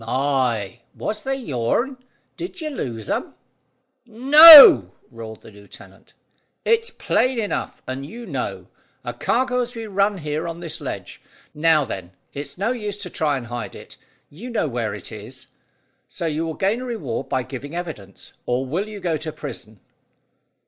[0.03, 0.79] "My!
[0.95, 1.97] Was they your'n?
[2.35, 3.35] Did you lose 'em?"
[4.07, 6.15] "No," roared the lieutenant;
[6.65, 8.65] "it's plain enough, and you know.
[9.03, 11.21] A cargo has been run here on this ledge.
[11.53, 13.95] Now, then; it's no use to try and hide it.
[14.31, 15.45] You know where it is;
[16.09, 19.81] so will you gain a reward by giving evidence, or will you go to prison?"